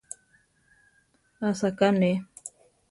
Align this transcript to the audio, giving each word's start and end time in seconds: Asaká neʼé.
Asaká 1.47 1.87
neʼé. 1.99 2.13